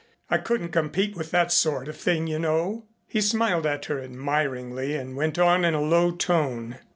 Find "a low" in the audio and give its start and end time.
5.75-6.09